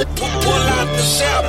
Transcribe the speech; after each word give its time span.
Pull 0.00 0.08
out 0.08 0.88
the 0.96 1.02
south, 1.02 1.44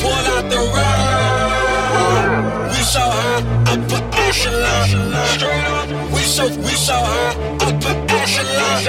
pull 0.00 0.10
out 0.10 0.48
the 0.48 0.56
ride. 0.56 2.70
We 2.70 2.80
so 2.82 3.00
high, 3.00 3.44
upper 3.72 4.00
echelon. 4.16 4.88
Straight 5.36 5.66
up, 5.68 5.86
we 6.10 6.22
so 6.22 6.48
we 6.48 6.72
so 6.72 6.94
high, 6.94 7.36
upper 7.60 7.94
echelon. 8.16 8.84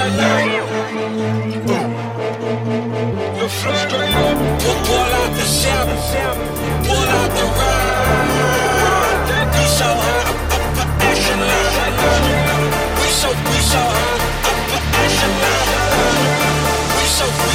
The 3.36 3.50
flow 3.50 3.76
straight 3.76 4.16
up, 4.16 4.38
pull 4.88 5.12
out 5.20 5.32
the 5.36 5.44
south, 5.44 6.16
pull 6.88 7.08
out 7.20 7.32
the 7.36 7.44
ride. 7.60 9.52
We 9.52 9.68
so 9.68 9.84
high, 9.84 10.32
upper 10.56 10.88
echelon. 11.12 11.92
We 13.02 13.08
so 13.20 13.36
we 13.52 13.60
so 13.68 13.84
high, 13.84 14.48
upper 14.48 14.80
echelon. 15.04 16.96
We 16.96 17.04
so 17.04 17.26
we 17.26 17.32
so 17.32 17.51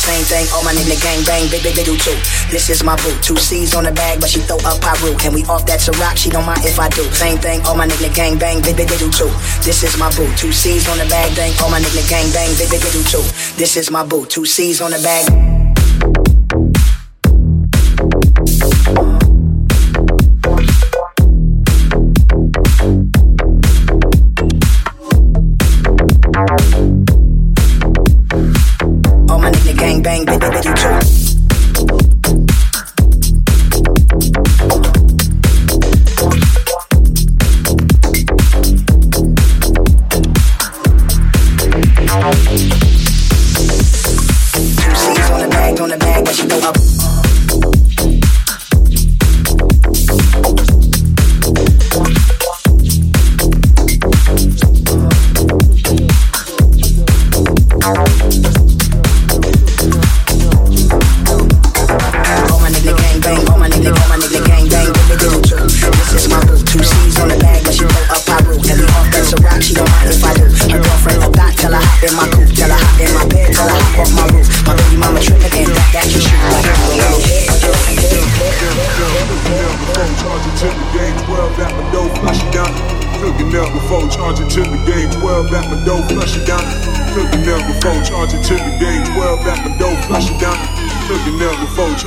same 0.00 0.24
thing, 0.24 0.48
all 0.56 0.64
my 0.64 0.72
nigga 0.72 0.96
gang 1.02 1.20
bang, 1.28 1.44
big 1.52 1.62
big 1.62 1.76
do 1.76 1.96
too. 1.96 2.16
This 2.48 2.70
is 2.72 2.82
my 2.82 2.96
boo, 3.04 3.12
two 3.20 3.36
C's 3.36 3.74
on 3.74 3.84
the 3.84 3.92
bag, 3.92 4.20
but 4.20 4.30
she 4.30 4.40
throw 4.40 4.56
up 4.64 4.80
Piru. 4.80 5.12
And 5.20 5.34
we 5.34 5.44
off 5.44 5.66
that 5.66 5.80
Ciroc, 5.80 6.16
she 6.16 6.30
don't 6.30 6.46
mind 6.46 6.64
if 6.64 6.80
I 6.80 6.88
do. 6.88 7.04
Same 7.12 7.36
thing, 7.36 7.60
all 7.66 7.76
my 7.76 7.86
nigga 7.86 8.08
gang 8.14 8.38
bang, 8.38 8.62
big 8.62 8.76
big 8.76 8.88
do 8.88 9.10
too. 9.12 9.30
This 9.60 9.84
is 9.84 9.98
my 10.00 10.08
boo, 10.16 10.26
two 10.36 10.52
C's 10.52 10.88
on 10.88 10.98
the 10.98 11.06
bag, 11.06 11.36
thing, 11.36 11.52
all 11.60 11.70
my 11.70 11.80
nigga 11.80 12.08
gang 12.08 12.32
bang, 12.32 12.50
big 12.56 12.70
big 12.70 12.80
do 12.80 13.02
too. 13.04 13.24
This 13.60 13.76
is 13.76 13.90
my 13.90 14.04
boo, 14.04 14.24
two 14.24 14.46
C's 14.46 14.80
on 14.80 14.90
the 14.90 15.00
bag. 15.04 15.59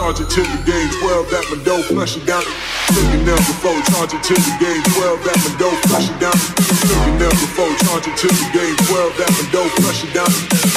Before 0.03 0.27
charging 0.27 0.27
to 0.27 0.51
the 0.51 0.63
game 0.67 0.89
12 0.99 1.33
at 1.33 1.45
my 1.47 1.63
door, 1.63 1.81
flush 1.83 2.17
it 2.17 2.25
down. 2.25 2.43
Looking 2.91 3.23
up 3.29 3.39
before 3.39 3.79
charging 3.87 4.19
to 4.19 4.33
the 4.33 4.53
game 4.59 4.83
12 4.99 5.27
at 5.31 5.37
my 5.39 5.51
door, 5.55 5.75
flush 5.87 6.09
it 6.09 6.19
down. 6.19 6.35
Looking 6.91 7.23
up 7.23 7.31
before 7.31 7.71
charging 7.87 8.15
to 8.15 8.27
the 8.27 8.47
game 8.51 8.75
12 8.91 9.19
at 9.23 9.31
my 9.31 9.45
door, 9.51 9.69
flush 9.79 10.03
it 10.03 10.11
down. 10.11 10.31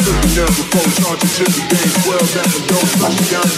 Looking 0.06 0.38
up 0.38 0.52
before 0.54 0.90
charging 1.02 1.32
to 1.34 1.44
the 1.50 1.62
game 1.74 1.92
12 2.06 2.36
at 2.38 2.46
my 2.54 2.60
door, 2.70 2.86
flush 2.94 3.18
it 3.18 3.28
down. 3.34 3.48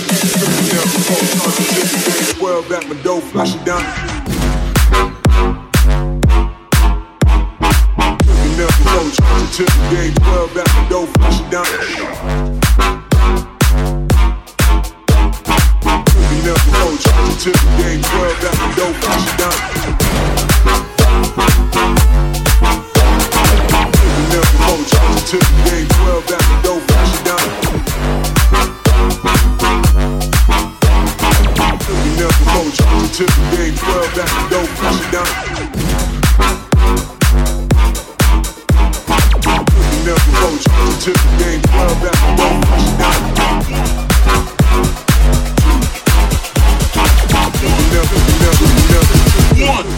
Looking 0.40 0.78
up 0.78 0.88
before 0.88 1.24
charging 1.36 1.68
to 1.68 1.80
the 1.84 2.00
game 2.08 2.28
12 2.40 2.72
at 2.72 2.88
my 2.88 2.96
door, 3.02 3.20
flush 3.20 3.54
it 3.54 3.64
down. 3.66 4.17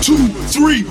Two, 0.03 0.17
three, 0.49 0.83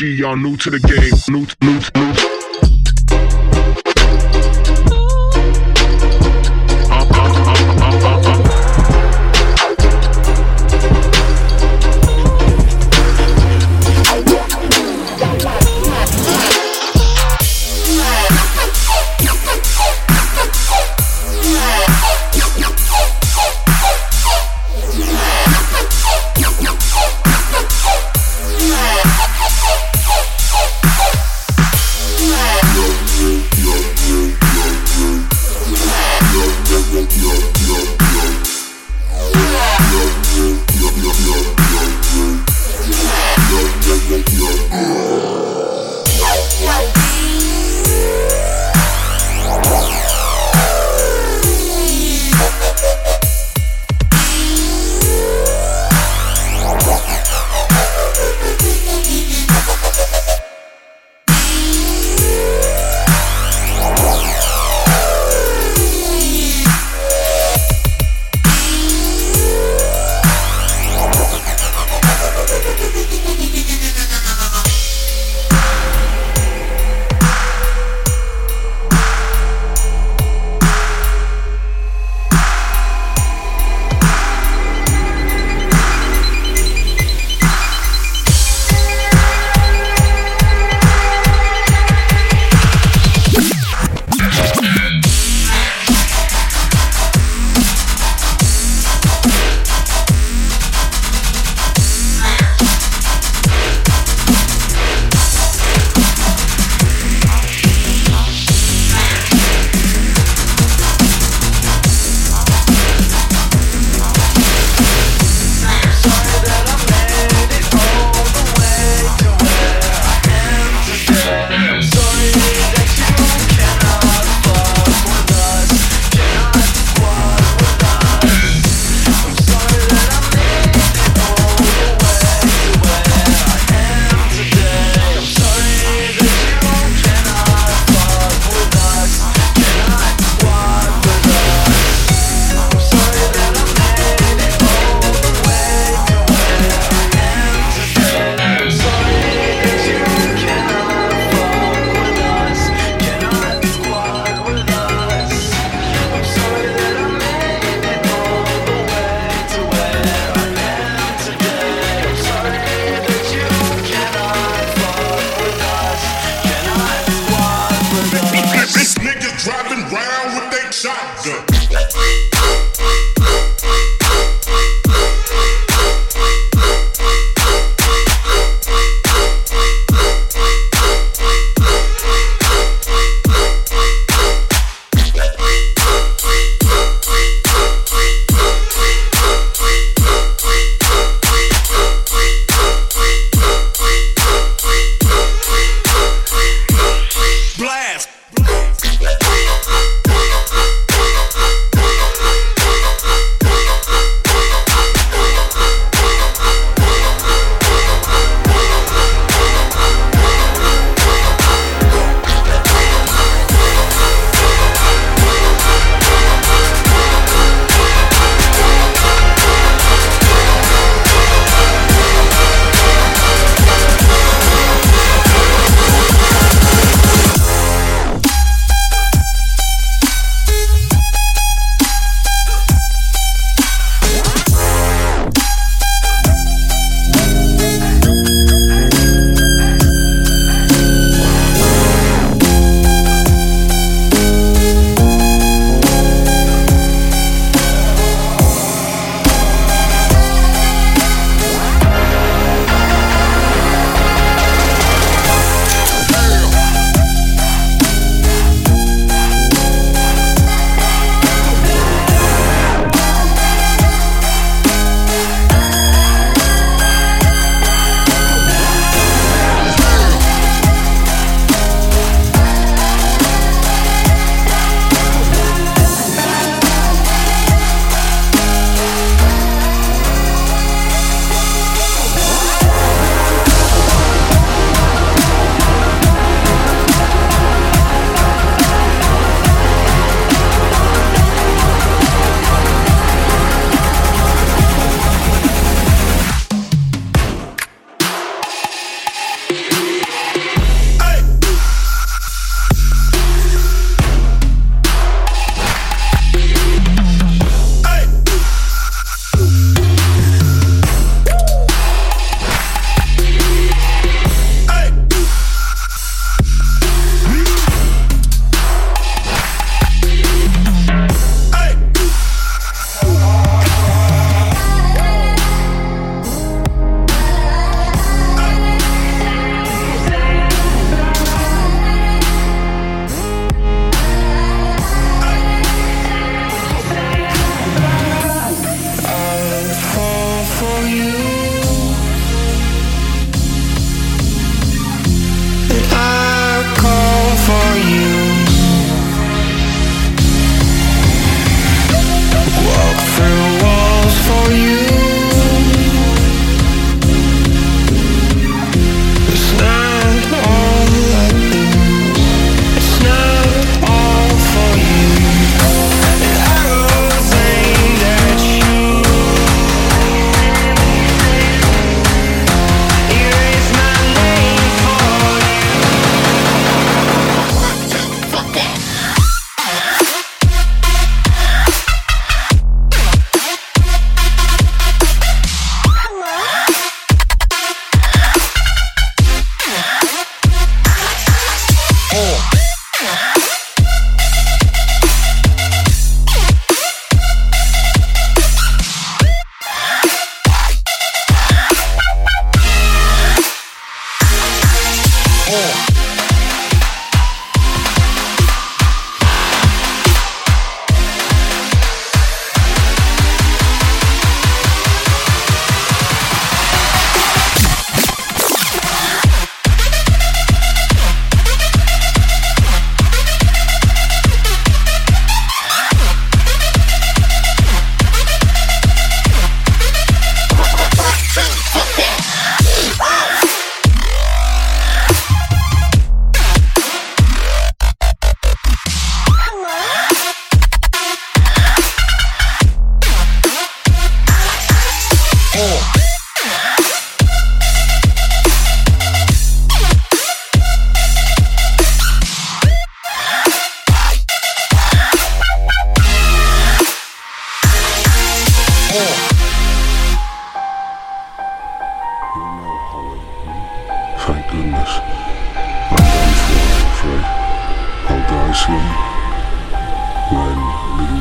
Y'all 0.00 0.36
new 0.36 0.56
to 0.56 0.70
the 0.70 0.78
game. 0.78 1.10
New, 1.28 1.44
new, 1.60 1.80
new. 2.00 2.07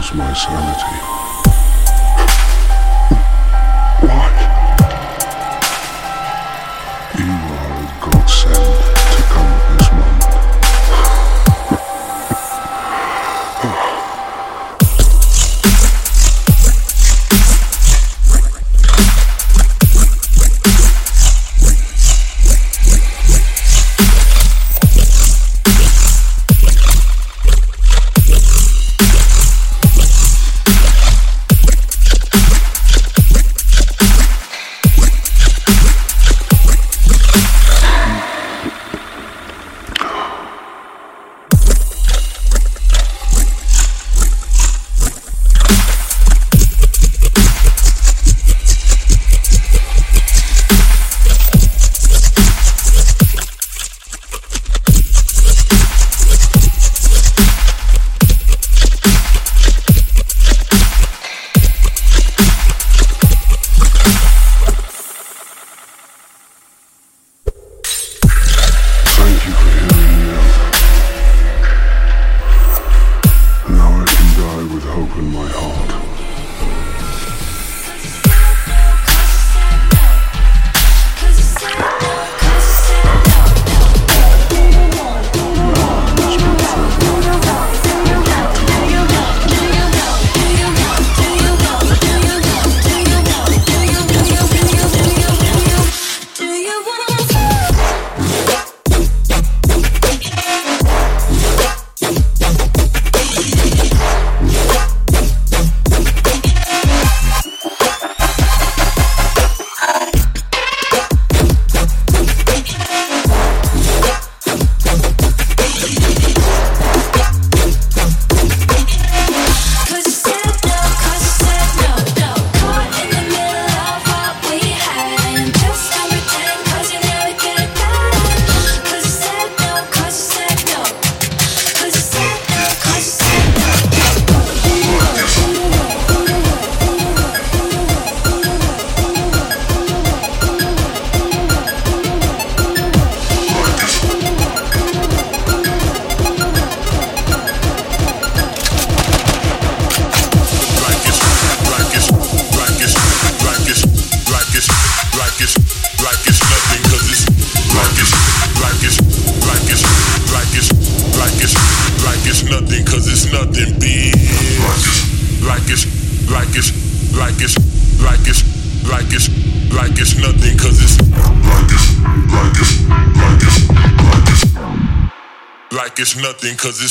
Lose 0.09 0.17
my 0.17 0.33
sanity. 0.33 1.26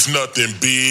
nothing, 0.08 0.52
bitch. 0.60 0.85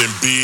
and 0.00 0.20
be 0.20 0.37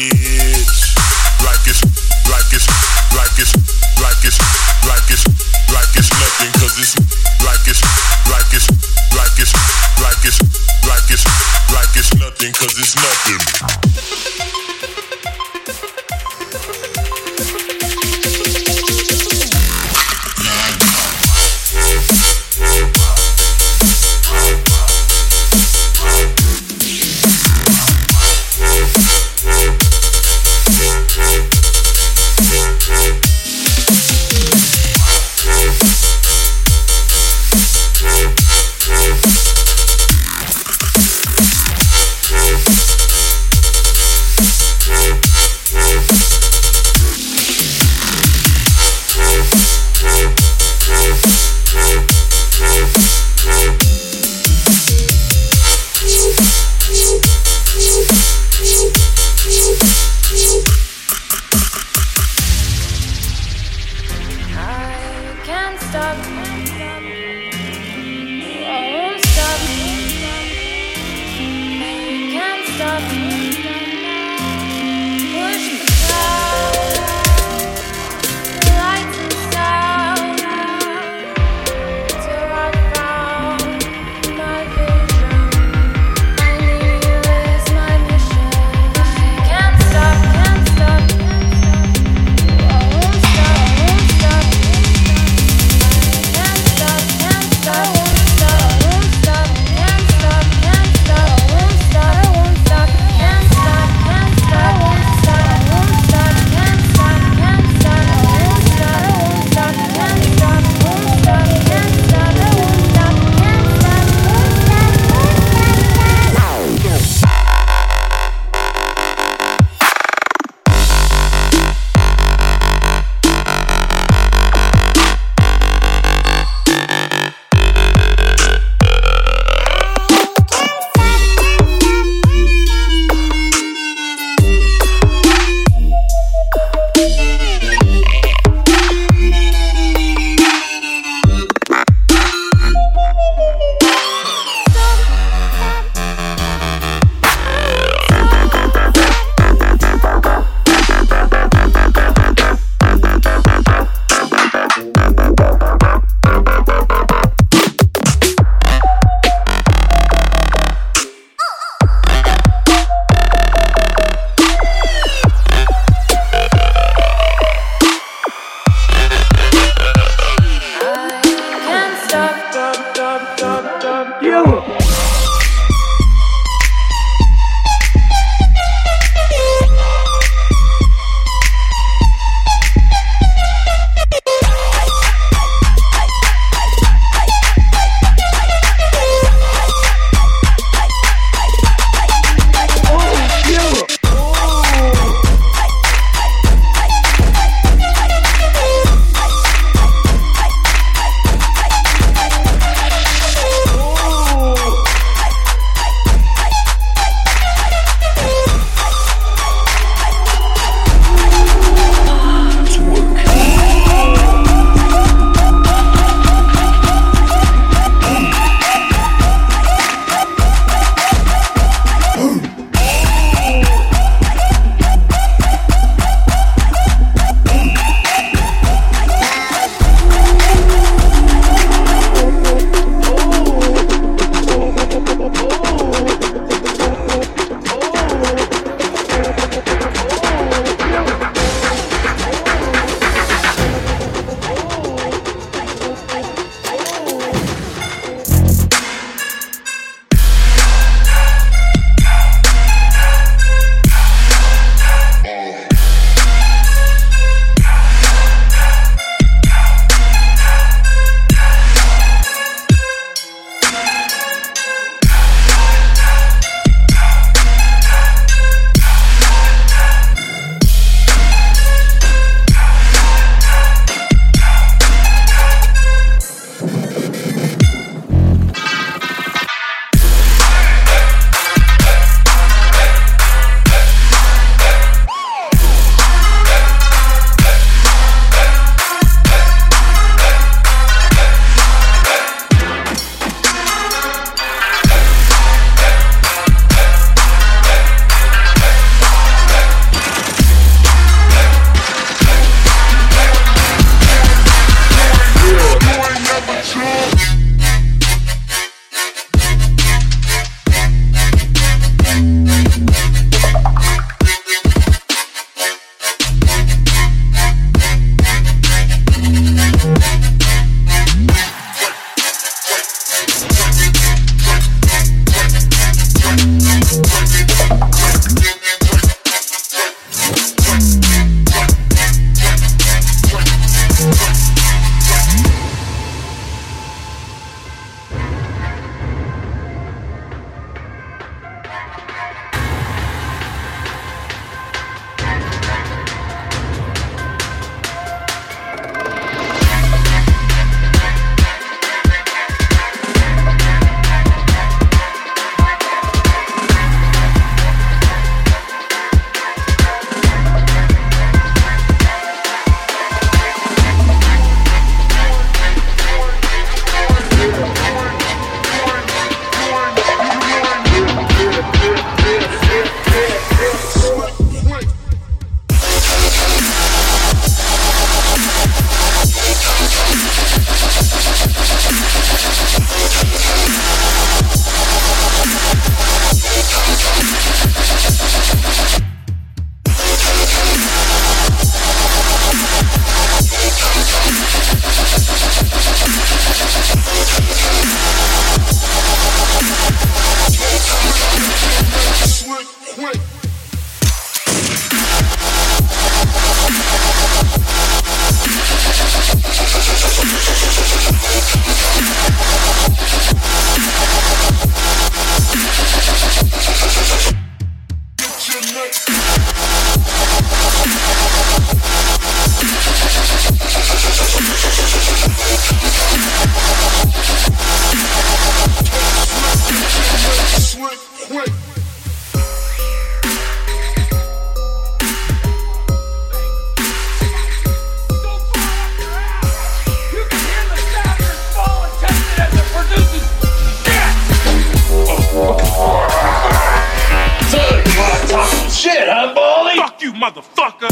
motherfucker. 450.24 450.88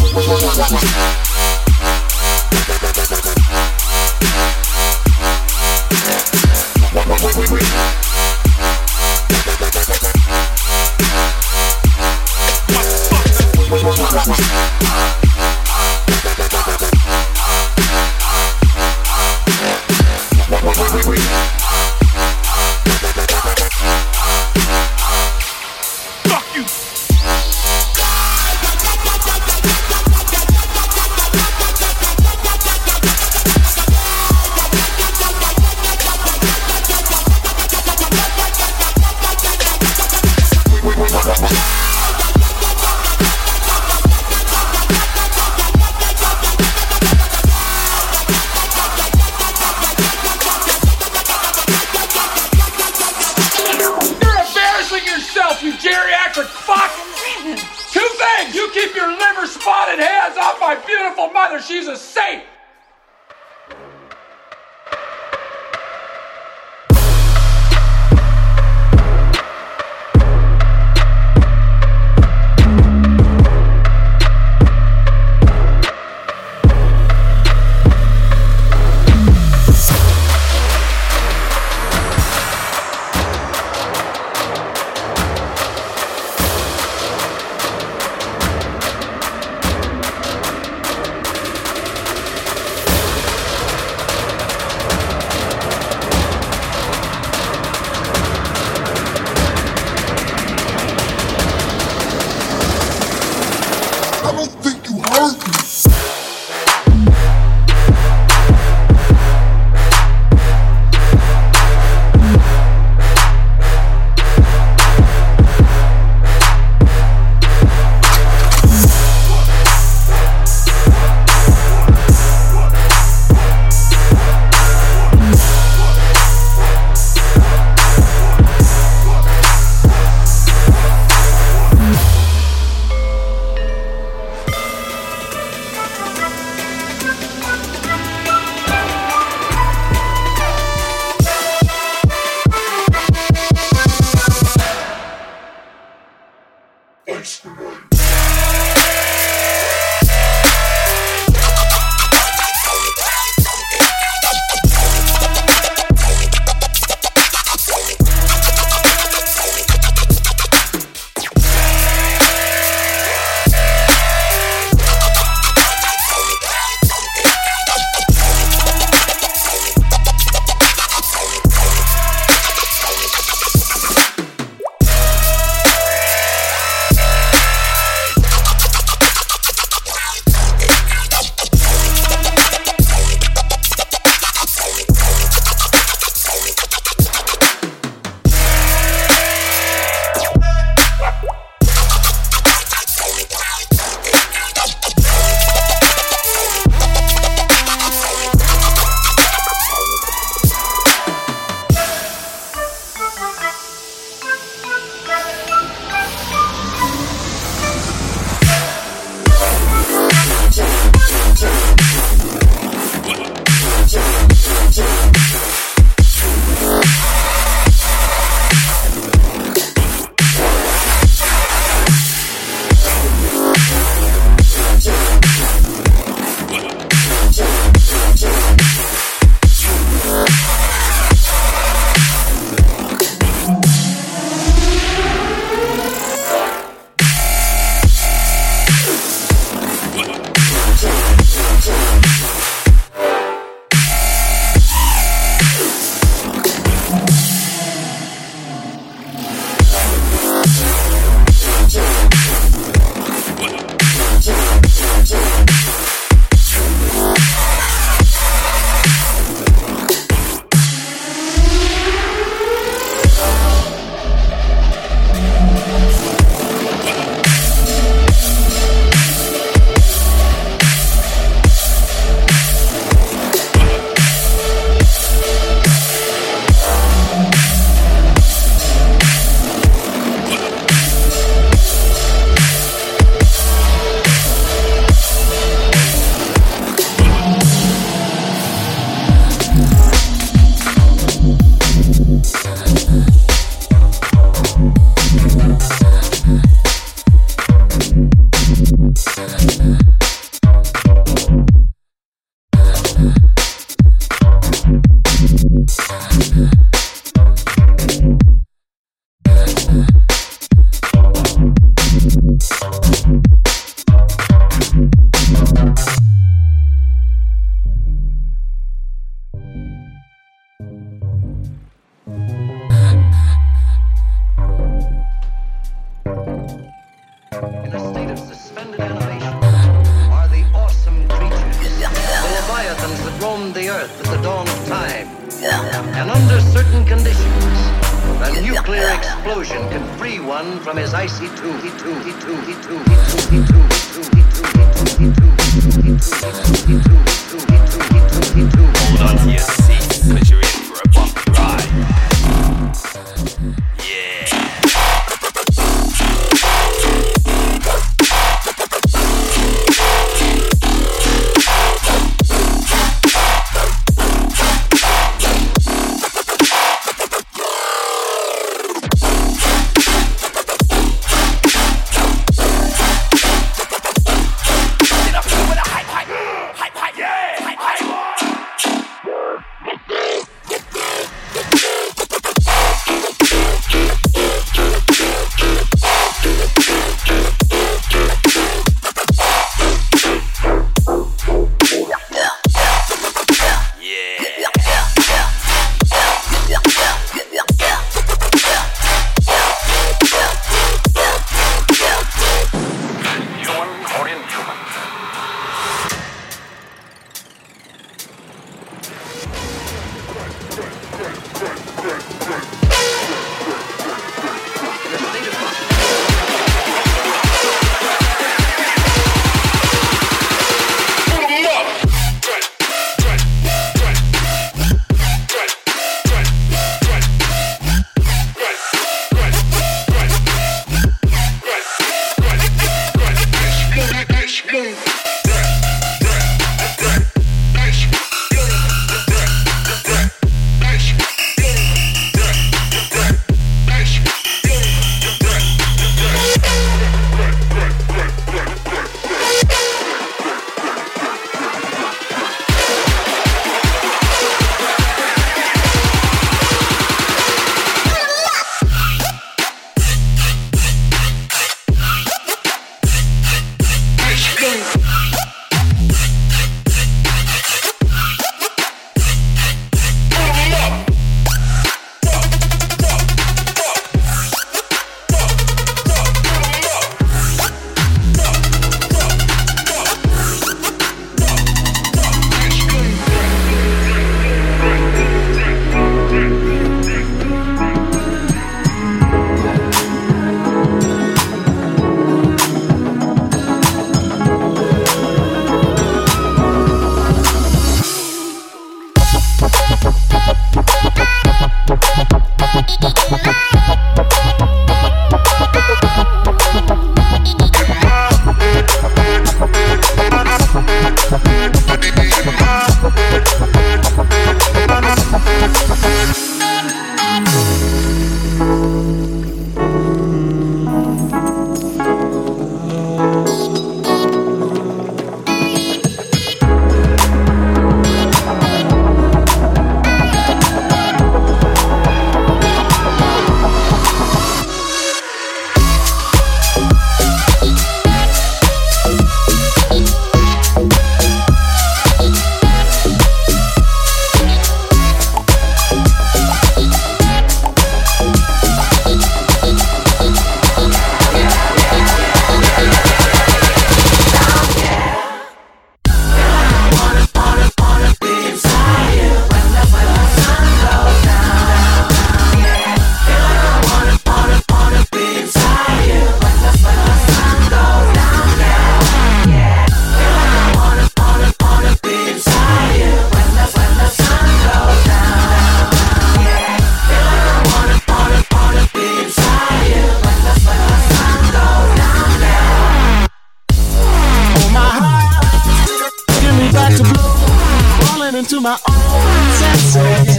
My 588.42 588.58
own 588.68 589.30
senses. 589.38 590.18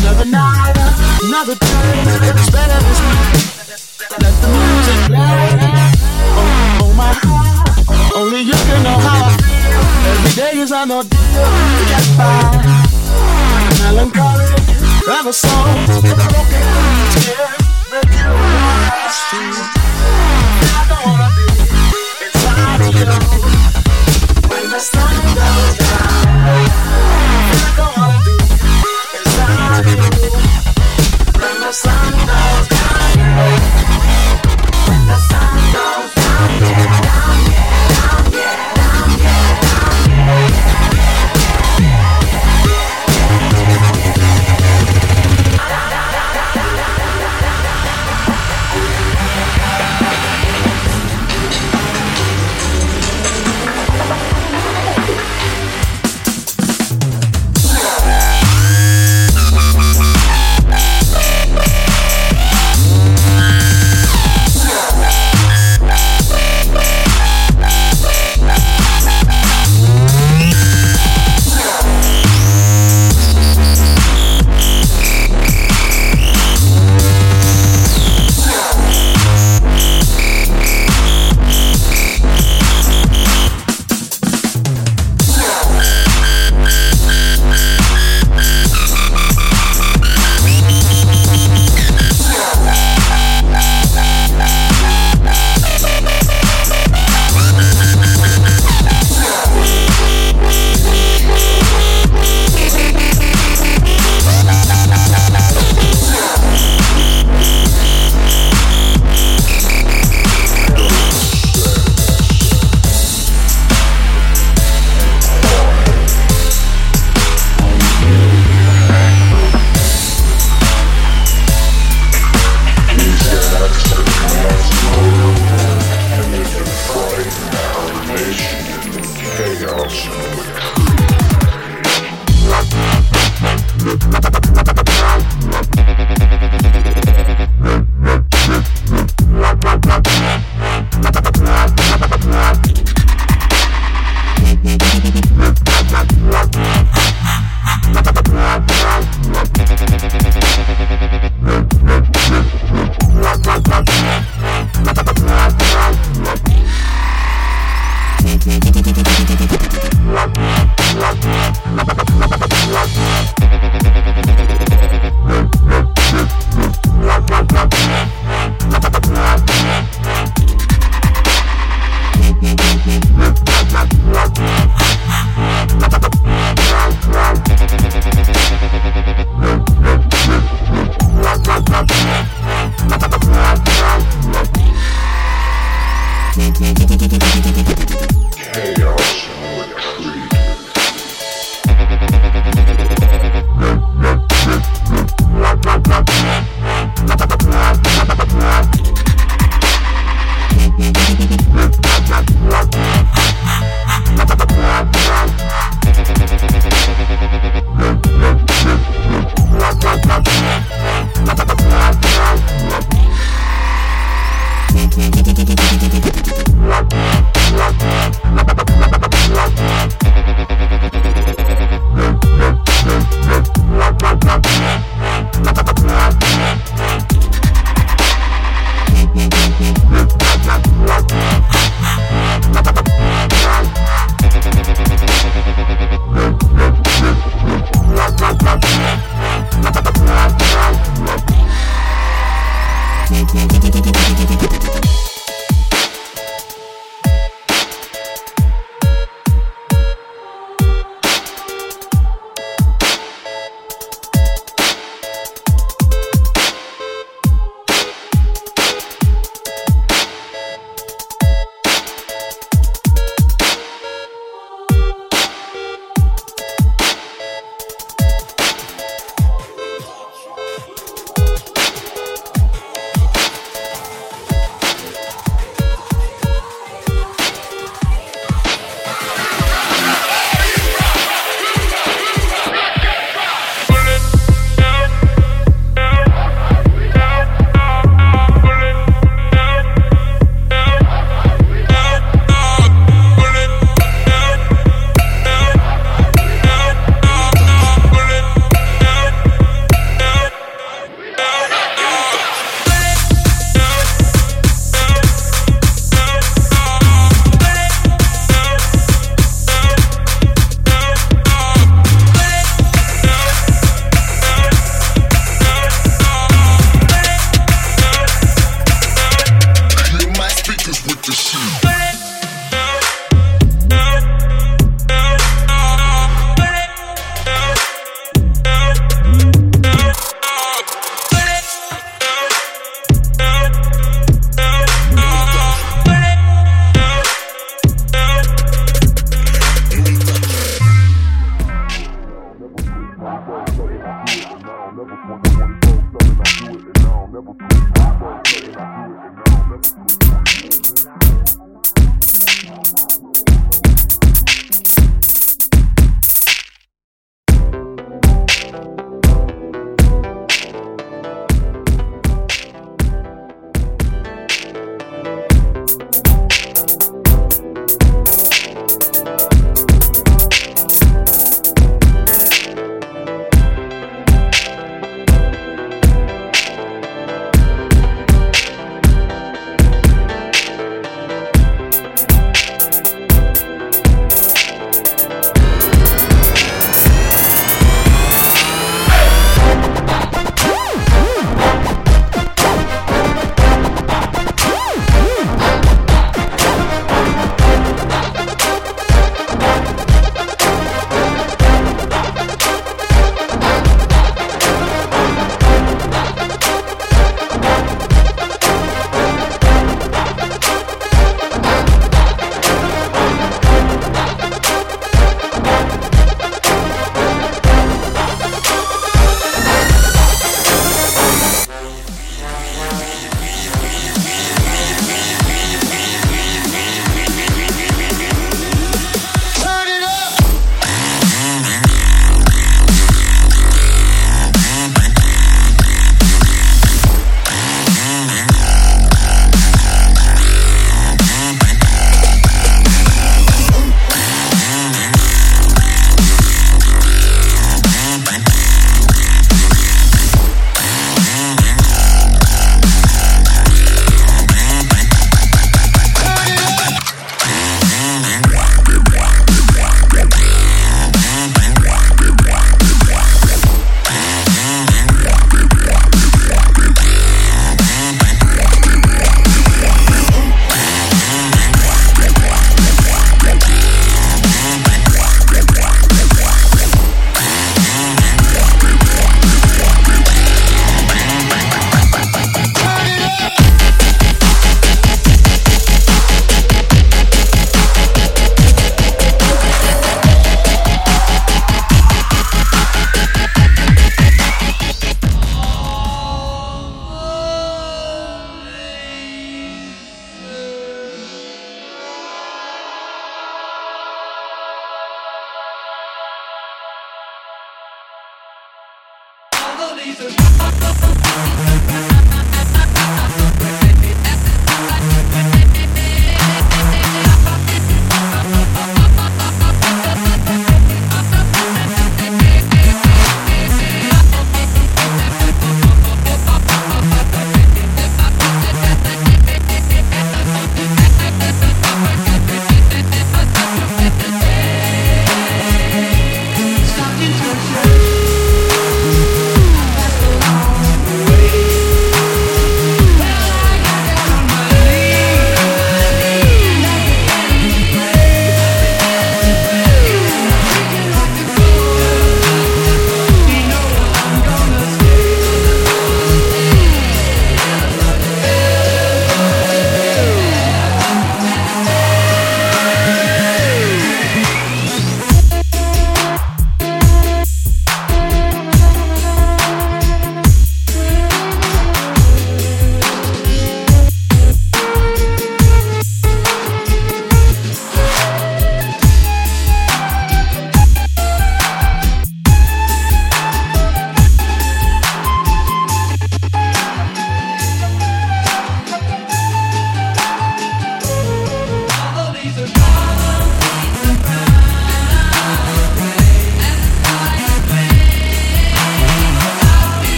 Another 0.00 0.24
night, 0.24 0.72
another 1.22 1.54
day, 1.54 2.00
it's 2.32 2.48
better 2.50 2.80
this 2.80 3.00
night. 3.04 3.44
Let 4.22 4.34
the 4.40 4.48
music 4.48 5.00
play. 5.12 5.52
Oh, 6.40 6.80
oh 6.80 6.92
my 6.96 7.12
heart, 7.12 8.16
only 8.16 8.40
you 8.40 8.54
can 8.54 8.82
know 8.82 8.98
how 9.04 9.28
I 9.28 9.36
feel. 9.36 9.84
Every 10.10 10.32
day 10.32 10.52
is 10.62 10.72
an 10.72 10.90
ordeal 10.90 11.44
to 11.76 11.84
get 11.92 12.06
by. 12.16 12.40
Melancholy, 13.80 14.48
ever 15.18 15.32
so 15.32 15.48
broken, 16.00 16.64
tears, 17.12 17.52
make 17.92 18.12
you 18.16 18.32
last. 18.88 19.28
I 20.72 20.88
don't 20.88 21.04
wanna 21.04 21.28
be 21.36 21.44
inside 22.24 22.96
you. 22.96 23.12
When 24.48 24.64
the 24.70 24.80
sun 24.80 25.14
goes 25.36 25.76
down, 25.76 26.03
when 26.44 26.52
the 31.60 31.72
sun 31.72 32.12
goes 32.12 32.68
down, 32.68 33.16
when 34.88 35.06
the 35.06 35.16
sun 35.16 35.72
goes 35.72 36.13